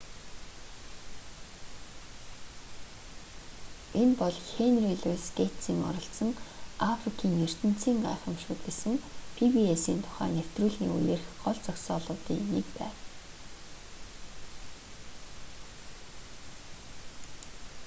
энэ 4.01 4.13
бол 4.21 4.35
хенри 4.51 4.93
луйс 5.03 5.25
гэйтсийн 5.37 5.79
оролцсон 5.89 6.31
африкийн 6.93 7.33
ертөнцийн 7.47 7.97
гайхамшгууд 8.05 8.61
гэсэн 8.67 8.93
пи-би-эс-ийн 9.35 9.99
тусгай 10.03 10.29
нэвтрүүлгийн 10.35 10.95
үеэрх 10.97 11.27
гол 11.43 11.59
зогсоолуудын 11.65 12.41
нэг 12.53 12.67
байв 12.77 12.95